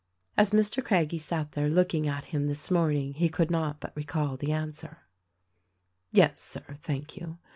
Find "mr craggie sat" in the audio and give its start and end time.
0.49-1.51